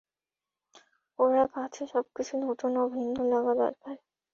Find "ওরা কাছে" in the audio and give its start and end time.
1.19-1.81